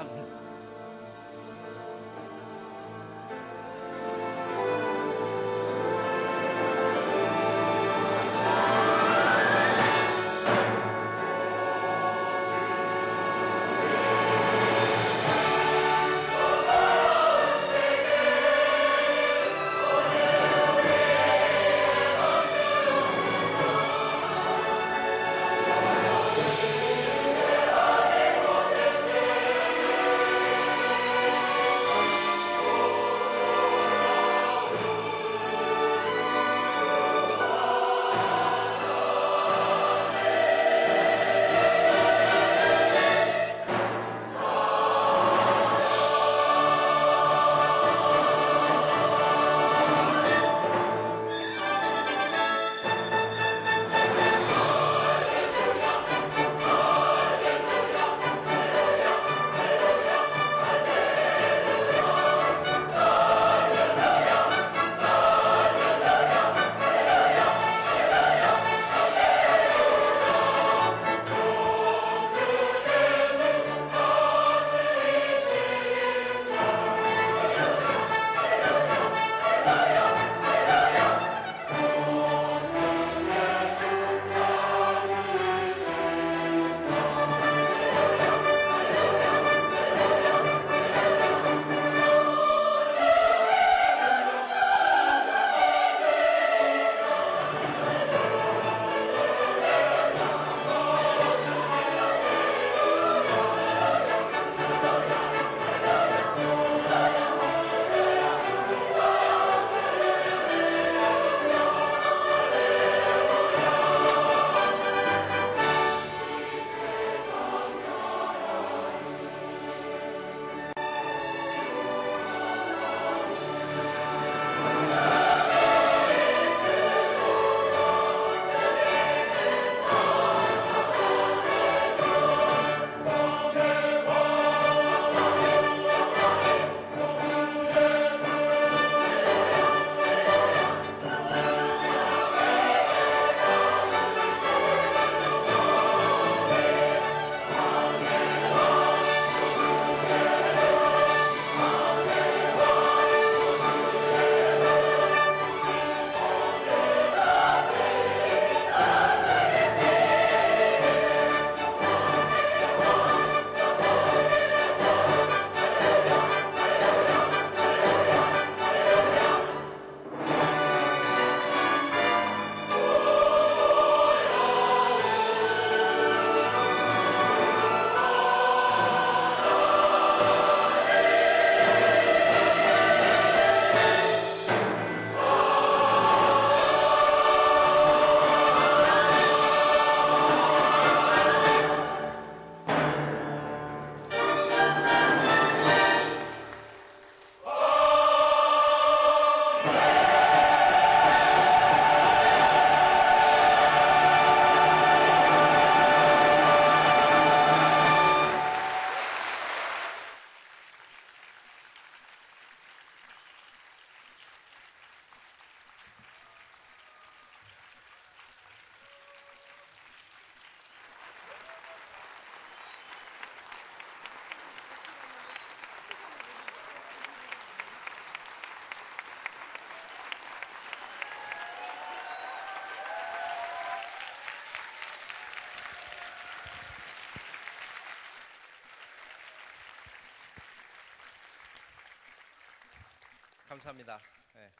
감사합니다. 243.46 244.00
예. 244.36 244.50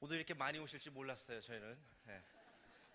오늘 0.00 0.16
이렇게 0.16 0.32
많이 0.32 0.58
오실지 0.58 0.90
몰랐어요, 0.90 1.40
저희는. 1.42 1.76
예. 2.08 2.22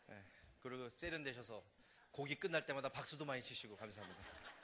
예. 0.09 0.23
그리고 0.59 0.89
세련되셔서 0.89 1.63
곡이 2.11 2.35
끝날 2.35 2.65
때마다 2.65 2.89
박수도 2.89 3.25
많이 3.25 3.41
치시고 3.43 3.77
감사합니다. 3.77 4.19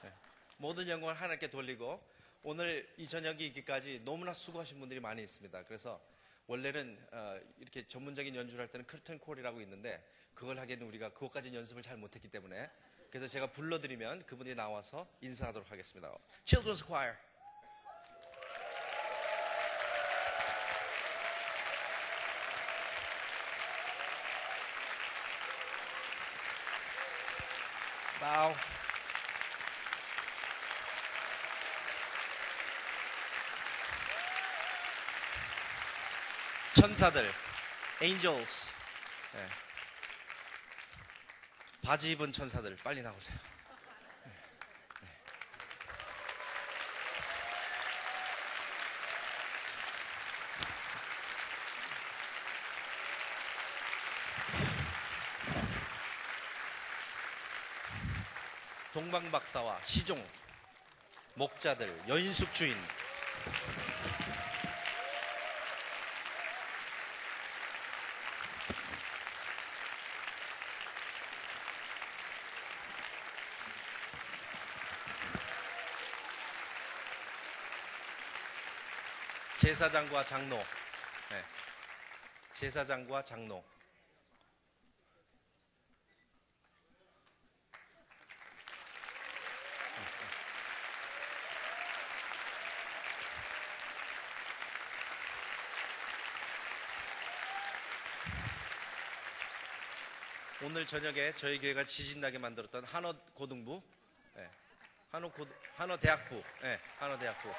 예. 0.05 0.13
모든 0.57 0.89
영광을 0.89 1.13
하나님께 1.15 1.49
돌리고 1.49 2.03
오늘 2.41 2.91
이 2.97 3.07
저녁이 3.07 3.45
있기까지 3.47 4.01
너무나 4.03 4.33
수고하신 4.33 4.79
분들이 4.79 4.99
많이 4.99 5.21
있습니다. 5.21 5.63
그래서 5.65 6.01
원래는 6.47 7.07
어, 7.11 7.39
이렇게 7.59 7.87
전문적인 7.87 8.35
연주를 8.35 8.63
할 8.63 8.71
때는 8.71 8.87
커튼 8.87 9.19
콜이라고 9.19 9.61
있는데 9.61 10.03
그걸 10.33 10.59
하기에는 10.59 10.87
우리가 10.87 11.09
그것까지 11.09 11.53
연습을 11.53 11.81
잘 11.83 11.97
못했기 11.97 12.27
때문에 12.29 12.69
그래서 13.11 13.27
제가 13.27 13.51
불러드리면 13.51 14.25
그분이 14.25 14.55
나와서 14.55 15.07
인사하도록 15.21 15.71
하겠습니다. 15.71 16.11
Children's 16.43 16.85
Choir. 16.85 17.15
Bow. 28.25 28.55
천사들, 36.73 37.31
angels. 38.01 38.67
예. 39.35 39.47
바지 41.83 42.13
입은 42.13 42.31
천사들 42.31 42.75
빨리 42.77 43.03
나오세요. 43.03 43.37
동방 59.15 59.31
박사와 59.31 59.79
시종, 59.81 60.21
목자들, 61.35 62.03
여인숙 62.09 62.53
주인. 62.53 62.75
제사장과 79.55 80.25
장로. 80.25 80.57
네. 80.57 81.45
제사장과 82.51 83.23
장로. 83.23 83.63
오늘 100.75 100.85
저녁에 100.85 101.31
저희 101.37 101.57
교회가 101.57 101.85
지진나게 101.85 102.37
만들었던 102.37 102.83
한어 102.83 103.15
고등부, 103.33 103.81
예, 104.37 104.49
한어 105.09 105.31
고 105.31 105.47
한어 105.77 105.95
대학부, 105.95 106.43
예, 106.65 106.77
한어 106.99 107.17
대학부. 107.17 107.47
예. 107.47 107.53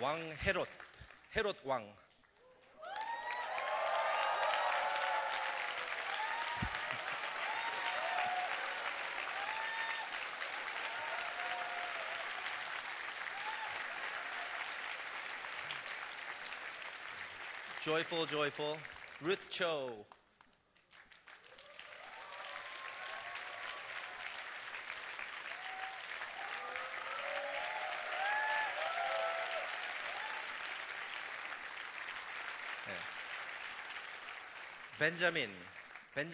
왕 0.00 0.38
헤롯, 0.42 0.66
헤롯 1.36 1.58
왕. 1.64 1.94
Joyful, 17.82 18.26
joyful. 18.26 18.78
Ruth 19.20 19.50
Cho. 19.50 20.06
Benjamin, 35.00 35.50
벤 36.14 36.30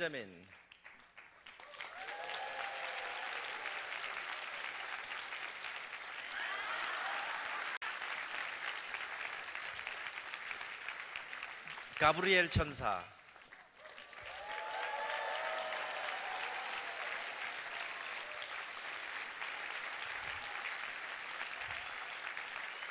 가브리엘 12.09 12.49
천사. 12.49 13.05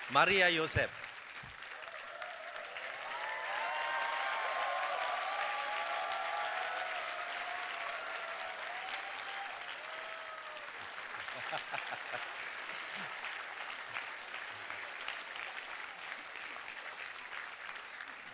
마리아 0.10 0.56
요셉. 0.56 1.07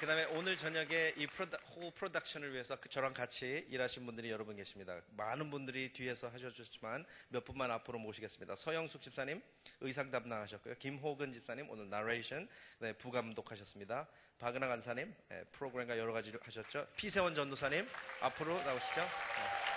그 0.04 0.08
다음에 0.08 0.26
오늘 0.38 0.58
저녁에 0.58 1.14
이 1.16 1.26
프로다, 1.28 1.58
홀 1.78 1.90
프로덕션을 1.92 2.52
위해서 2.52 2.76
그 2.76 2.90
저랑 2.90 3.14
같이 3.14 3.66
일하신 3.70 4.06
분들이 4.06 4.30
여러 4.32 4.44
분 4.44 4.58
계십니다. 4.58 5.00
많은 5.12 5.50
분들이 5.50 5.94
뒤에서 5.94 6.28
하셔주셨지만 6.28 7.06
몇 7.30 7.46
분만 7.46 7.72
앞으로 7.72 8.00
모시겠습니다. 8.00 8.54
서영숙 8.58 9.02
집사님 9.02 9.42
의상 9.80 10.12
담당하셨고요. 10.12 10.76
김호근 10.76 11.32
집사님 11.32 11.70
오늘 11.70 11.90
나레이션, 11.90 12.50
그다음에 12.74 12.98
부감독 12.98 13.50
하셨습니다. 13.50 14.06
박은하 14.40 14.68
간사님 14.68 15.16
예, 15.32 15.46
프로그램과 15.54 15.98
여러 15.98 16.12
가지 16.12 16.34
하셨죠. 16.38 16.86
피세원 16.98 17.34
전도사님 17.34 17.88
앞으로 18.20 18.62
나오시죠. 18.62 19.00
네. 19.00 19.73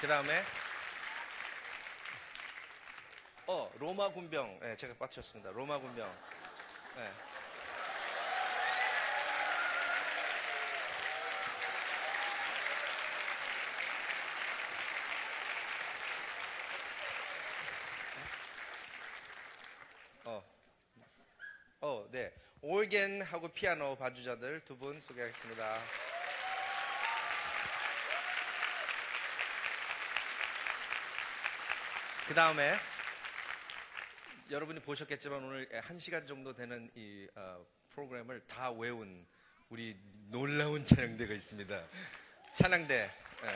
그 0.00 0.06
다음에 0.06 0.42
어 3.46 3.70
로마 3.78 4.08
군병 4.10 4.60
예, 4.62 4.76
제가 4.76 4.94
빠뜨렸습니다. 4.94 5.50
로마 5.50 5.78
군병 5.78 6.08
예. 6.98 7.10
어, 20.24 20.42
어, 21.80 22.06
네. 22.10 22.32
올겐하고 22.60 23.48
피아노 23.48 23.96
반주자들 23.96 24.64
두 24.64 24.76
분 24.78 25.00
소개하겠습니다. 25.00 25.78
그 32.28 32.34
다음에 32.34 32.78
여러분이 34.50 34.80
보셨겠지만 34.80 35.42
오늘 35.44 35.66
한 35.82 35.98
시간 35.98 36.26
정도 36.26 36.52
되는 36.52 36.90
이 36.94 37.26
어, 37.34 37.64
프로그램을 37.88 38.42
다 38.46 38.70
외운 38.70 39.26
우리 39.70 39.96
놀라운 40.28 40.84
찬양대가 40.84 41.32
있습니다. 41.32 41.82
찬양대. 42.52 42.94
예. 42.94 43.48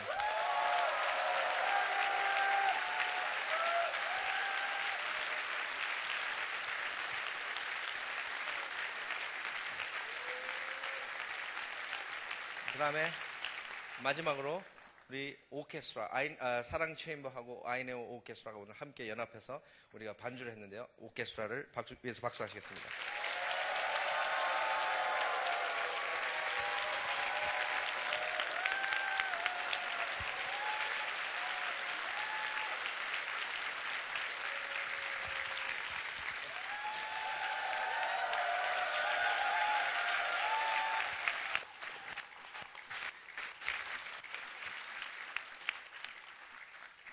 그 12.72 12.78
다음에 12.78 13.10
마지막으로 14.02 14.64
우리 15.12 15.36
오케스트라 15.50 16.08
아이, 16.10 16.34
아, 16.40 16.62
사랑 16.62 16.96
체인버하고 16.96 17.68
아이네오 17.68 18.16
오케스트라가 18.16 18.56
오늘 18.56 18.72
함께 18.72 19.10
연합해서 19.10 19.62
우리가 19.92 20.14
반주를 20.14 20.52
했는데요. 20.52 20.88
오케스트라를 20.96 21.68
박수, 21.70 21.94
위해서 22.02 22.22
박수하시겠습니다. 22.22 22.88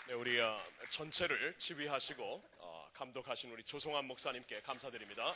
네, 0.09 0.15
우리 0.15 0.39
어, 0.39 0.59
전체를 0.89 1.53
지휘하시고 1.59 2.43
어, 2.57 2.89
감독하신 2.95 3.51
우리 3.51 3.63
조성환 3.63 4.05
목사님께 4.05 4.59
감사드립니다. 4.61 5.35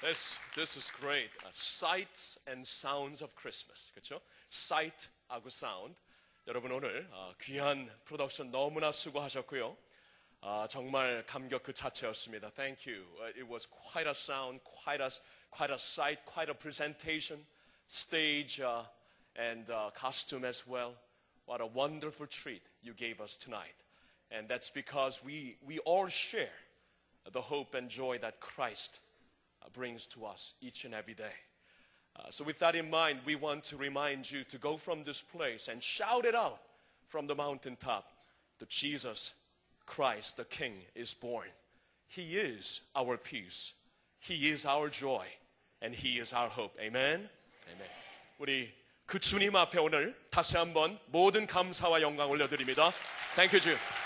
This, 0.00 0.38
this 0.54 0.78
is 0.78 0.90
great. 0.90 1.30
Uh, 1.44 1.50
sights 1.50 2.40
and 2.48 2.66
sounds 2.66 3.22
of 3.22 3.34
Christmas. 3.38 3.92
그렇죠? 3.92 4.22
Sight하고 4.50 5.48
sound. 5.48 5.96
여러분 6.46 6.72
오늘 6.72 7.06
어, 7.12 7.34
귀한 7.42 7.94
프로덕션 8.06 8.50
너무나 8.50 8.90
수고하셨고요. 8.90 9.76
아, 10.41 10.67
정말 10.69 11.25
감격 11.25 11.63
그 11.63 11.73
자체였습니다. 11.73 12.51
Thank 12.51 12.85
you. 12.85 13.03
Uh, 13.19 13.31
it 13.35 13.47
was 13.47 13.65
quite 13.65 14.07
a 14.07 14.13
sound, 14.13 14.61
quite 14.63 15.01
a, 15.01 15.09
quite 15.49 15.73
a 15.73 15.79
sight, 15.79 16.23
quite 16.25 16.51
a 16.51 16.53
presentation, 16.53 17.39
stage 17.87 18.61
uh, 18.61 18.83
and 19.35 19.69
uh, 19.71 19.89
costume 19.95 20.45
as 20.45 20.67
well. 20.67 20.93
What 21.47 21.61
a 21.61 21.65
wonderful 21.65 22.27
treat 22.27 22.61
you 22.83 22.93
gave 22.93 23.21
us 23.21 23.35
tonight. 23.35 23.73
And 24.29 24.47
that's 24.47 24.69
because 24.69 25.23
we, 25.25 25.57
we 25.65 25.79
all 25.79 26.07
share 26.07 26.53
the 27.31 27.41
hope 27.41 27.73
and 27.73 27.89
joy 27.89 28.19
that 28.19 28.39
Christ 28.39 28.99
uh, 29.63 29.69
brings 29.73 30.05
to 30.07 30.25
us 30.25 30.53
each 30.61 30.85
and 30.85 30.93
every 30.93 31.15
day. 31.15 31.33
Uh, 32.15 32.29
so, 32.29 32.43
with 32.43 32.59
that 32.59 32.75
in 32.75 32.89
mind, 32.89 33.19
we 33.25 33.35
want 33.35 33.63
to 33.63 33.77
remind 33.77 34.29
you 34.31 34.43
to 34.45 34.57
go 34.57 34.77
from 34.77 35.03
this 35.03 35.21
place 35.21 35.67
and 35.67 35.81
shout 35.81 36.25
it 36.25 36.35
out 36.35 36.61
from 37.07 37.27
the 37.27 37.35
mountaintop 37.35 38.11
that 38.59 38.69
Jesus 38.69 39.33
Christ, 39.89 40.37
the 40.37 40.45
King, 40.45 40.85
is 40.95 41.13
born. 41.13 41.49
He 42.07 42.37
is 42.37 42.81
our 42.95 43.17
peace, 43.17 43.73
He 44.19 44.49
is 44.49 44.65
our 44.65 44.89
joy, 44.89 45.25
and 45.81 45.95
He 45.95 46.19
is 46.19 46.33
our 46.33 46.49
hope. 46.49 46.77
Amen. 46.79 47.29
Amen. 47.67 47.89
우리 48.39 48.71
그 49.05 49.19
주님 49.19 49.55
앞에 49.55 49.79
오늘 49.79 50.15
다시 50.29 50.57
한번 50.57 50.99
모든 51.07 51.45
감사와 51.45 52.01
영광 52.01 52.29
올려드립니다. 52.29 52.91
Thank 53.35 53.53
you, 53.53 53.61
Jude. 53.61 53.98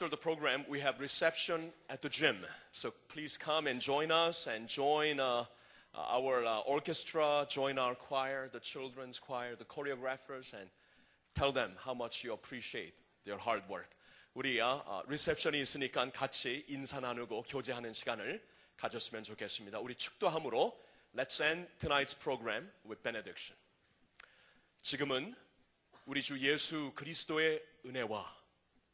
After 0.00 0.08
the 0.08 0.16
program, 0.16 0.64
we 0.70 0.80
have 0.80 1.00
reception 1.00 1.70
at 1.90 2.00
the 2.00 2.08
gym. 2.08 2.38
So 2.72 2.94
please 3.08 3.36
come 3.36 3.66
and 3.66 3.78
join 3.78 4.10
us 4.10 4.46
and 4.46 4.68
join 4.68 5.20
uh, 5.20 5.44
our 5.94 6.46
uh, 6.46 6.60
orchestra, 6.60 7.46
join 7.46 7.78
our 7.78 7.94
choir, 7.94 8.48
the 8.50 8.58
children's 8.58 9.18
choir, 9.18 9.54
the 9.54 9.66
choreographers, 9.66 10.54
and 10.54 10.70
tell 11.34 11.52
them 11.52 11.72
how 11.84 11.92
much 11.92 12.24
you 12.24 12.32
appreciate 12.32 12.94
their 13.26 13.36
hard 13.36 13.64
work. 13.68 13.90
우리 14.34 14.62
아, 14.62 14.82
아, 14.86 15.02
리셉션이 15.08 15.60
있으니까 15.60 16.10
같이 16.10 16.64
인사 16.68 16.98
나누고 16.98 17.42
교제하는 17.42 17.92
시간을 17.92 18.42
가졌으면 18.78 19.24
좋겠습니다. 19.24 19.78
우리 19.78 19.94
축도함으로 19.94 20.74
Let's 21.14 21.44
end 21.44 21.68
tonight's 21.78 22.18
program 22.18 22.70
with 22.86 23.02
benediction. 23.02 23.58
지금은 24.80 25.34
우리 26.06 26.22
주 26.22 26.38
예수 26.40 26.92
그리스도의 26.94 27.62
은혜와 27.84 28.39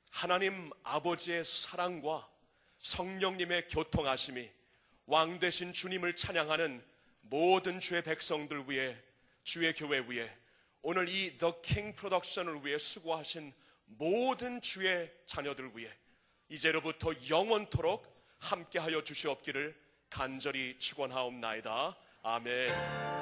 하나님 0.09 0.71
아버지의 0.83 1.43
사랑과 1.43 2.27
성령님의 2.79 3.67
교통하심이 3.67 4.49
왕 5.05 5.39
대신 5.39 5.73
주님을 5.73 6.15
찬양하는 6.15 6.83
모든 7.21 7.79
주의 7.79 8.01
백성들 8.01 8.65
위해 8.67 8.97
주의 9.43 9.73
교회 9.73 9.99
위해 10.07 10.29
오늘 10.81 11.09
이 11.09 11.37
The 11.37 11.53
King 11.61 11.95
프로덕션을 11.95 12.65
위해 12.65 12.77
수고하신 12.77 13.53
모든 13.85 14.61
주의 14.61 15.11
자녀들 15.25 15.71
위해 15.75 15.91
이제로부터 16.49 17.11
영원토록 17.29 18.15
함께하여 18.39 19.03
주시옵기를 19.03 19.75
간절히 20.09 20.77
축원하옵나이다. 20.79 21.97
아멘. 22.23 23.16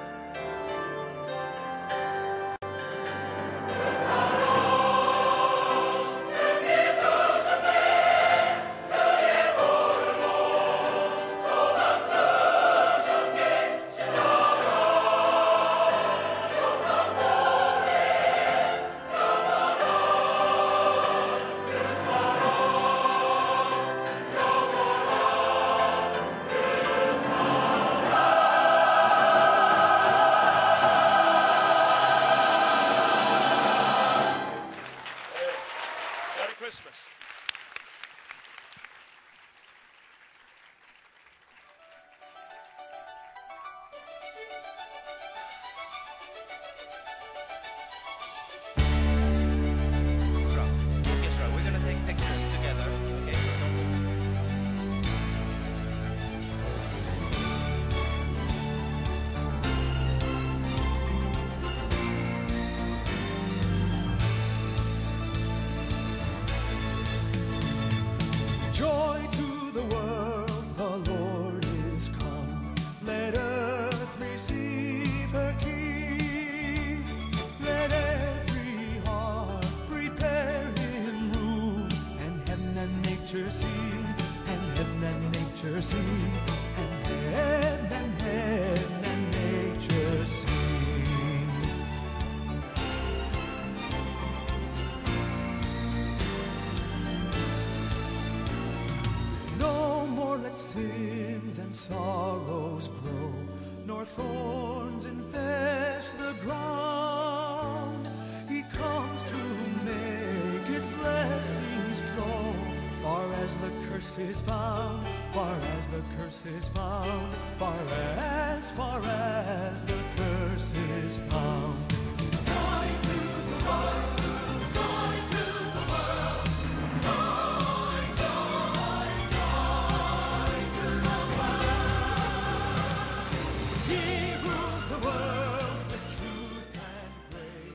satisfied. 116.45 116.84